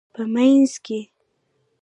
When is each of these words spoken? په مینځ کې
په 0.13 0.21
مینځ 0.33 0.71
کې 0.85 0.99